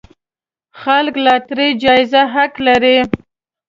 خلک 0.81 1.15
لاټرۍ 1.25 1.69
جايزه 1.83 2.21
حق 2.33 2.53
لري. 2.65 2.97